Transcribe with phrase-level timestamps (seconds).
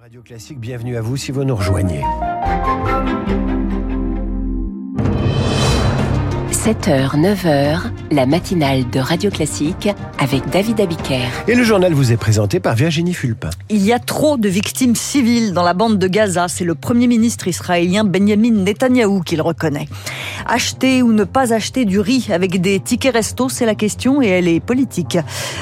[0.00, 2.00] Radio Classique, bienvenue à vous si vous nous rejoignez.
[6.64, 7.80] 7h, 9h,
[8.12, 9.88] la matinale de Radio Classique
[10.20, 11.26] avec David Abiker.
[11.48, 13.50] Et le journal vous est présenté par Virginie Fulpin.
[13.68, 16.46] Il y a trop de victimes civiles dans la bande de Gaza.
[16.46, 19.88] C'est le premier ministre israélien Benjamin Netanyahou qui le reconnaît.
[20.46, 24.28] Acheter ou ne pas acheter du riz avec des tickets resto, c'est la question et
[24.28, 25.18] elle est politique.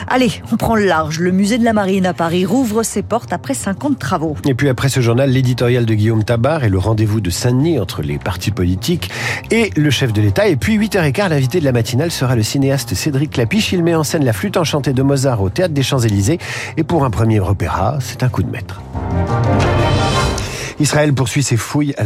[0.06, 1.18] Allez, on prend le large.
[1.18, 4.36] Le musée de la Marine à Paris rouvre ses portes après 50 travaux.
[4.46, 8.02] Et puis après ce journal, l'éditorial de Guillaume Tabar et le rendez-vous de Saint-Denis entre
[8.02, 9.10] les partis politiques
[9.50, 10.46] et le chef de l'État.
[10.46, 13.70] Et puis 8h15, l'invité de la matinale sera le cinéaste Cédric Clapiche.
[13.70, 16.38] Il met en scène la flûte enchantée de Mozart au Théâtre des Champs-Élysées.
[16.76, 18.82] Et pour un premier opéra, c'est un coup de maître.
[20.80, 22.02] Israël poursuit ses fouilles à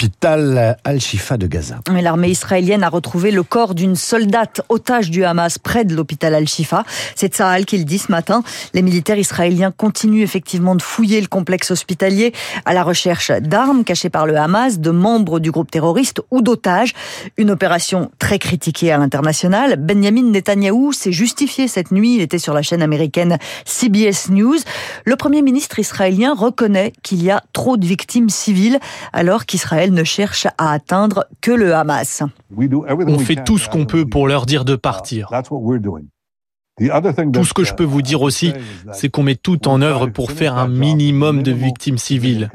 [0.00, 1.80] l'hôpital Al-Shifa de Gaza.
[1.90, 6.84] L'armée israélienne a retrouvé le corps d'une soldate otage du Hamas près de l'hôpital Al-Shifa.
[7.14, 8.42] C'est Tsahal qui le dit ce matin.
[8.72, 12.32] Les militaires israéliens continuent effectivement de fouiller le complexe hospitalier
[12.64, 16.94] à la recherche d'armes cachées par le Hamas, de membres du groupe terroriste ou d'otages.
[17.36, 19.76] Une opération très critiquée à l'international.
[19.76, 22.14] Benjamin Netanyahou s'est justifié cette nuit.
[22.14, 24.58] Il était sur la chaîne américaine CBS News.
[25.04, 28.78] Le premier ministre israélien reconnaît qu'il y a trop de victimes civiles
[29.12, 32.22] alors qu'Israël ne cherche à atteindre que le Hamas.
[32.56, 35.30] On fait tout ce qu'on peut pour leur dire de partir.
[37.32, 38.52] Tout ce que je peux vous dire aussi,
[38.92, 42.50] c'est qu'on met tout en œuvre pour faire un minimum de victimes civiles.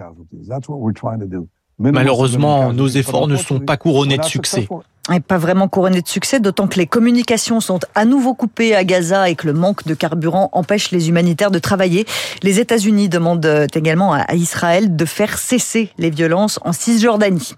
[1.79, 4.67] Malheureusement, nos efforts ne sont pas couronnés de succès.
[5.13, 8.83] Et pas vraiment couronné de succès, d'autant que les communications sont à nouveau coupées à
[8.83, 12.05] Gaza et que le manque de carburant empêche les humanitaires de travailler.
[12.41, 17.53] Les États-Unis demandent également à Israël de faire cesser les violences en Cisjordanie.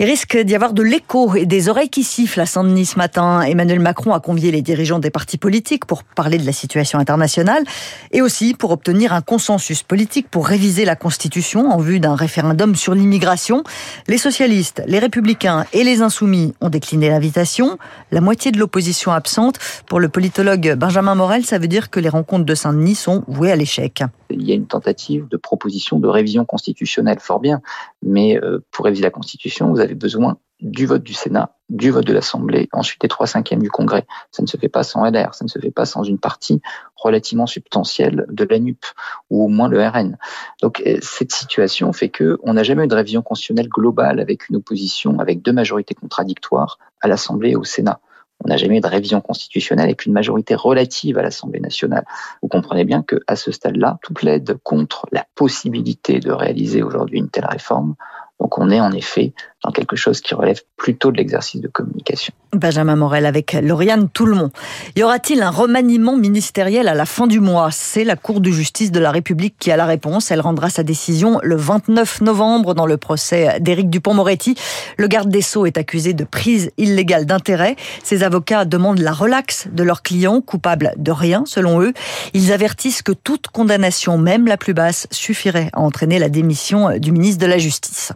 [0.00, 3.42] Il risque d'y avoir de l'écho et des oreilles qui sifflent à Saint-Denis ce matin.
[3.42, 7.64] Emmanuel Macron a convié les dirigeants des partis politiques pour parler de la situation internationale
[8.10, 12.76] et aussi pour obtenir un consensus politique pour réviser la Constitution en vue d'un référendum
[12.76, 13.62] sur l'immigration.
[14.08, 17.76] Les socialistes, les républicains et les insoumis ont décliné l'invitation.
[18.10, 19.58] La moitié de l'opposition absente.
[19.84, 23.52] Pour le politologue Benjamin Morel, ça veut dire que les rencontres de Saint-Denis sont vouées
[23.52, 24.02] à l'échec.
[24.30, 27.60] Il y a une tentative de proposition de révision constitutionnelle, fort bien.
[28.02, 32.06] Mais euh, pour réviser la Constitution, vous avez besoin du vote du Sénat, du vote
[32.06, 34.06] de l'Assemblée, ensuite des trois cinquièmes du Congrès.
[34.30, 36.60] Ça ne se fait pas sans LR, ça ne se fait pas sans une partie
[36.96, 38.84] relativement substantielle de la NUP,
[39.30, 40.18] ou au moins le RN.
[40.60, 44.48] Donc euh, cette situation fait que on n'a jamais eu de révision constitutionnelle globale avec
[44.48, 48.00] une opposition, avec deux majorités contradictoires à l'Assemblée et au Sénat.
[48.44, 52.04] On n'a jamais eu de révision constitutionnelle avec une majorité relative à l'Assemblée nationale.
[52.42, 57.18] Vous comprenez bien que à ce stade-là, tout plaide contre la possibilité de réaliser aujourd'hui
[57.18, 57.94] une telle réforme.
[58.40, 59.34] Donc on est en effet
[59.64, 62.32] dans quelque chose qui relève plutôt de l'exercice de communication.
[62.52, 64.50] Benjamin Morel avec Lauriane Toulmont.
[64.96, 67.68] Y aura-t-il un remaniement ministériel à la fin du mois?
[67.70, 70.30] C'est la Cour de justice de la République qui a la réponse.
[70.30, 74.56] Elle rendra sa décision le 29 novembre dans le procès d'Éric Dupont-Moretti.
[74.96, 77.76] Le garde des Sceaux est accusé de prise illégale d'intérêt.
[78.02, 81.92] Ses avocats demandent la relaxe de leurs clients, coupables de rien selon eux.
[82.32, 87.12] Ils avertissent que toute condamnation, même la plus basse, suffirait à entraîner la démission du
[87.12, 88.12] ministre de la Justice.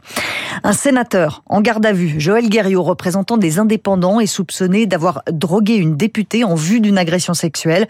[0.63, 5.75] Un sénateur en garde à vue, Joël Guerriot, représentant des indépendants, est soupçonné d'avoir drogué
[5.75, 7.87] une députée en vue d'une agression sexuelle.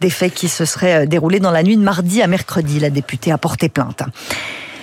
[0.00, 2.80] Des faits qui se seraient déroulés dans la nuit de mardi à mercredi.
[2.80, 4.02] La députée a porté plainte.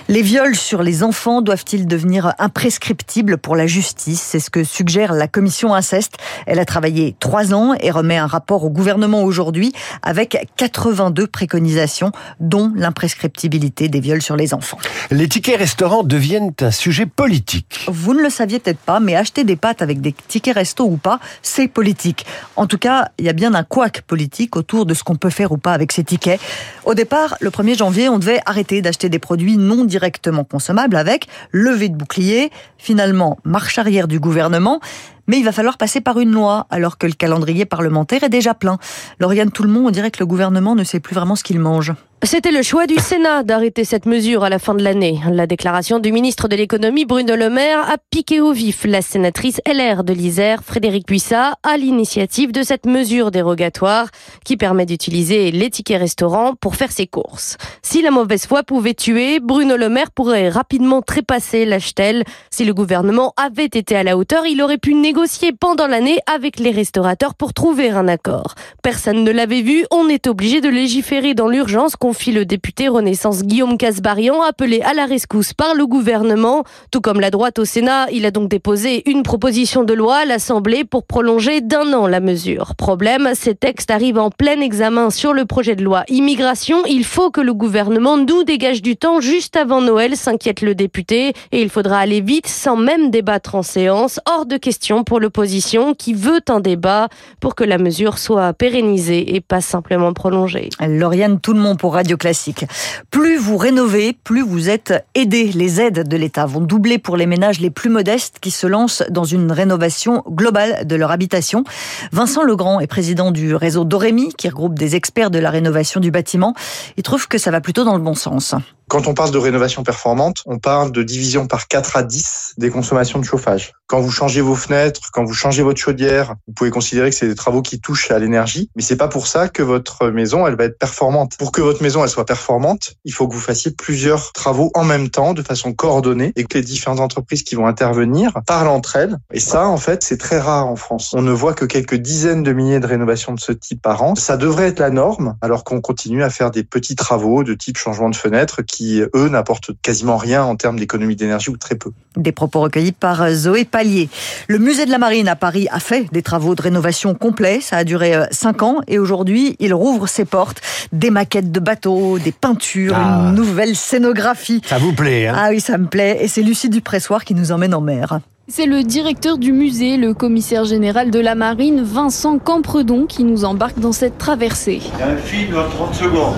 [0.08, 4.22] Les viols sur les enfants doivent-ils devenir imprescriptibles pour la justice?
[4.22, 6.14] C'est ce que suggère la commission inceste.
[6.46, 9.72] Elle a travaillé trois ans et remet un rapport au gouvernement aujourd'hui
[10.04, 14.78] avec 82 préconisations, dont l'imprescriptibilité des viols sur les enfants.
[15.10, 17.84] Les tickets restaurants deviennent un sujet politique.
[17.88, 20.98] Vous ne le saviez peut-être pas, mais acheter des pâtes avec des tickets resto ou
[20.98, 22.26] pas, c'est politique.
[22.54, 25.30] En tout cas, il y a bien un couac politique autour de ce qu'on peut
[25.30, 26.40] faire ou pas avec ces tickets.
[26.84, 31.26] Au départ, le 1er janvier, on devait arrêter d'acheter des produits non directement consommables avec
[31.52, 34.80] levée de bouclier, finalement marche arrière du gouvernement,
[35.26, 38.54] mais il va falloir passer par une loi alors que le calendrier parlementaire est déjà
[38.54, 38.78] plein.
[39.18, 41.92] Lauriane monde, on dirait que le gouvernement ne sait plus vraiment ce qu'il mange.
[42.22, 45.20] C'était le choix du Sénat d'arrêter cette mesure à la fin de l'année.
[45.30, 49.60] La déclaration du ministre de l'économie Bruno Le Maire a piqué au vif la sénatrice
[49.66, 54.08] LR de l'Isère, Frédéric Puissat, à l'initiative de cette mesure dérogatoire
[54.44, 57.58] qui permet d'utiliser les tickets restaurants pour faire ses courses.
[57.82, 62.24] Si la mauvaise foi pouvait tuer, Bruno Le Maire pourrait rapidement trépasser l'achtel.
[62.50, 66.18] Si le gouvernement avait été à la hauteur, il aurait pu négocier négocier pendant l'année
[66.26, 68.54] avec les restaurateurs pour trouver un accord.
[68.82, 73.42] Personne ne l'avait vu, on est obligé de légiférer dans l'urgence, confie le député Renaissance
[73.42, 76.64] Guillaume Casbarian, appelé à la rescousse par le gouvernement.
[76.90, 80.24] Tout comme la droite au Sénat, il a donc déposé une proposition de loi à
[80.26, 82.74] l'Assemblée pour prolonger d'un an la mesure.
[82.76, 86.84] Problème, ces textes arrivent en plein examen sur le projet de loi immigration.
[86.84, 91.32] Il faut que le gouvernement nous dégage du temps juste avant Noël, s'inquiète le député,
[91.52, 94.20] et il faudra aller vite sans même débattre en séance.
[94.26, 97.08] Hors de question pour l'opposition qui veut un débat
[97.40, 100.68] pour que la mesure soit pérennisée et pas simplement prolongée.
[100.86, 102.66] Lauriane Tout le monde pour Radio Classique.
[103.10, 105.52] Plus vous rénovez, plus vous êtes aidé.
[105.54, 109.04] Les aides de l'État vont doubler pour les ménages les plus modestes qui se lancent
[109.08, 111.64] dans une rénovation globale de leur habitation.
[112.12, 116.10] Vincent Legrand est président du réseau Dorémy qui regroupe des experts de la rénovation du
[116.10, 116.54] bâtiment.
[116.96, 118.54] Il trouve que ça va plutôt dans le bon sens.
[118.88, 122.70] Quand on parle de rénovation performante, on parle de division par 4 à 10 des
[122.70, 123.72] consommations de chauffage.
[123.88, 127.26] Quand vous changez vos fenêtres, quand vous changez votre chaudière, vous pouvez considérer que c'est
[127.26, 130.56] des travaux qui touchent à l'énergie, mais c'est pas pour ça que votre maison elle
[130.56, 131.36] va être performante.
[131.36, 134.84] Pour que votre maison elle soit performante, il faut que vous fassiez plusieurs travaux en
[134.84, 138.96] même temps de façon coordonnée et que les différentes entreprises qui vont intervenir parlent entre
[138.96, 139.18] elles.
[139.32, 141.12] Et ça en fait, c'est très rare en France.
[141.12, 144.14] On ne voit que quelques dizaines de milliers de rénovations de ce type par an.
[144.14, 147.78] Ça devrait être la norme alors qu'on continue à faire des petits travaux de type
[147.78, 151.90] changement de fenêtre qui, eux, n'apportent quasiment rien en termes d'économie d'énergie ou très peu.
[152.16, 154.08] Des propos recueillis par Zoé Pallier.
[154.48, 157.60] Le musée de la Marine à Paris a fait des travaux de rénovation complets.
[157.60, 160.60] Ça a duré 5 ans et aujourd'hui, il rouvre ses portes.
[160.92, 163.26] Des maquettes de bateaux, des peintures, Ah.
[163.28, 164.60] une nouvelle scénographie.
[164.66, 165.34] Ça vous plaît, hein?
[165.36, 166.18] Ah oui, ça me plaît.
[166.20, 168.20] Et c'est Lucie Dupressoir qui nous emmène en mer.
[168.48, 173.44] C'est le directeur du musée, le commissaire général de la marine, Vincent Campredon, qui nous
[173.44, 174.80] embarque dans cette traversée.
[174.94, 176.36] Il y a un film en 30 secondes.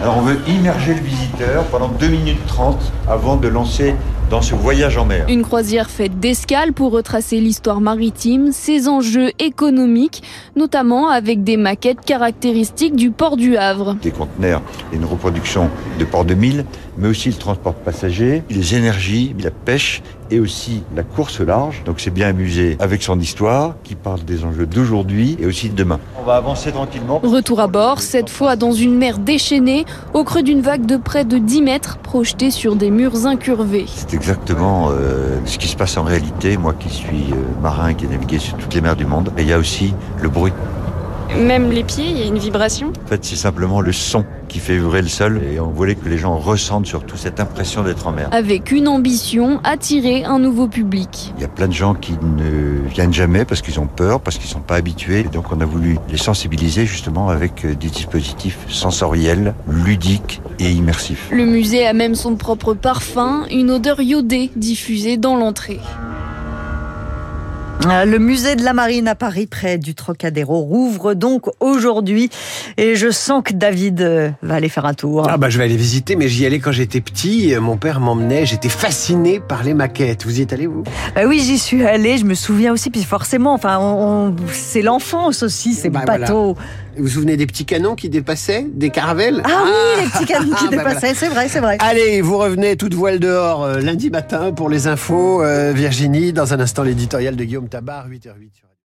[0.00, 3.94] Alors on veut immerger le visiteur pendant 2 minutes 30 avant de lancer
[4.30, 5.26] dans ce voyage en mer.
[5.28, 10.22] Une croisière faite d'escale pour retracer l'histoire maritime, ses enjeux économiques,
[10.54, 13.96] notamment avec des maquettes caractéristiques du port du Havre.
[14.00, 14.62] Des conteneurs
[14.92, 16.64] et une reproduction de port de mille,
[16.96, 21.44] mais aussi le transport de passagers, les énergies, la pêche et aussi la course au
[21.44, 21.82] large.
[21.84, 25.70] Donc c'est bien un musée avec son histoire qui parle des enjeux d'aujourd'hui et aussi
[25.70, 25.98] de demain.
[26.20, 27.20] On va avancer tranquillement.
[27.22, 29.84] Retour à bord, cette fois dans une mer déchaînée,
[30.14, 33.86] au creux d'une vague de près de 10 mètres, projetée sur des murs incurvés.
[33.88, 38.04] C'est exactement euh, ce qui se passe en réalité, moi qui suis euh, marin, qui
[38.04, 39.32] ai navigué sur toutes les mers du monde.
[39.36, 40.52] Et il y a aussi le bruit.
[41.36, 42.92] Même les pieds, il y a une vibration.
[43.04, 46.08] En fait, c'est simplement le son qui fait vibrer le sol et on voulait que
[46.08, 48.28] les gens ressentent surtout cette impression d'être en mer.
[48.32, 51.32] Avec une ambition, attirer un nouveau public.
[51.36, 54.38] Il y a plein de gens qui ne viennent jamais parce qu'ils ont peur, parce
[54.38, 55.20] qu'ils sont pas habitués.
[55.20, 60.70] Et donc on a voulu les sensibiliser justement avec euh, des dispositifs sensoriels, ludiques et
[60.70, 61.28] immersifs.
[61.30, 65.80] Le musée a même son propre parfum, une odeur iodée diffusée dans l'entrée.
[67.86, 72.28] Euh, Le musée de la Marine à Paris, près du Trocadéro, rouvre donc aujourd'hui.
[72.76, 75.26] Et je sens que David euh, va aller faire un tour.
[75.28, 77.54] Ah bah je vais aller visiter, mais j'y allais quand j'étais petit.
[77.60, 80.24] Mon père m'emmenait, j'étais fasciné par les maquettes.
[80.24, 80.82] Vous y êtes allé vous?
[81.14, 84.82] Bah oui, j'y suis allée, je me souviens aussi, puis forcément, enfin, on- on- c'est
[84.82, 86.56] l'enfance aussi, ces Bah, bateaux.
[86.98, 90.54] Vous vous souvenez des petits canons qui dépassaient Des caravelles Ah, oui, les petits canons
[90.54, 91.76] qui Ah, bah, dépassaient, c'est vrai, c'est vrai.
[91.80, 95.42] Allez, vous revenez toute voile dehors euh, lundi matin pour les infos.
[95.42, 98.67] Euh, Virginie, dans un instant l'éditorial de Guillaume Tabar, 8h08.